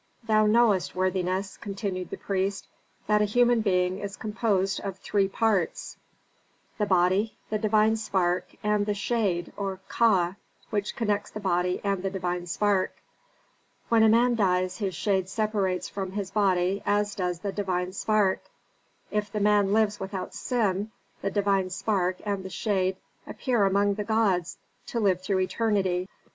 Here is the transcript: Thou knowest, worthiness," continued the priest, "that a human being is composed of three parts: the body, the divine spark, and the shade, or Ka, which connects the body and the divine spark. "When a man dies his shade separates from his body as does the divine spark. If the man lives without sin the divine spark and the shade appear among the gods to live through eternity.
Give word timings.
Thou 0.23 0.47
knowest, 0.47 0.95
worthiness," 0.95 1.57
continued 1.57 2.09
the 2.09 2.17
priest, 2.17 2.67
"that 3.05 3.21
a 3.21 3.25
human 3.25 3.61
being 3.61 3.99
is 3.99 4.17
composed 4.17 4.79
of 4.79 4.97
three 4.97 5.27
parts: 5.27 5.95
the 6.79 6.87
body, 6.87 7.37
the 7.51 7.59
divine 7.59 7.95
spark, 7.97 8.47
and 8.63 8.87
the 8.87 8.95
shade, 8.95 9.53
or 9.55 9.79
Ka, 9.89 10.37
which 10.71 10.95
connects 10.95 11.29
the 11.29 11.39
body 11.39 11.79
and 11.83 12.01
the 12.01 12.09
divine 12.09 12.47
spark. 12.47 12.95
"When 13.89 14.01
a 14.01 14.09
man 14.09 14.33
dies 14.33 14.77
his 14.77 14.95
shade 14.95 15.29
separates 15.29 15.87
from 15.87 16.13
his 16.13 16.31
body 16.31 16.81
as 16.83 17.13
does 17.13 17.41
the 17.41 17.51
divine 17.51 17.93
spark. 17.93 18.41
If 19.11 19.31
the 19.31 19.39
man 19.39 19.71
lives 19.71 19.99
without 19.99 20.33
sin 20.33 20.89
the 21.21 21.29
divine 21.29 21.69
spark 21.69 22.17
and 22.25 22.43
the 22.43 22.49
shade 22.49 22.97
appear 23.27 23.65
among 23.67 23.93
the 23.93 24.03
gods 24.03 24.57
to 24.87 24.99
live 24.99 25.21
through 25.21 25.41
eternity. 25.41 26.07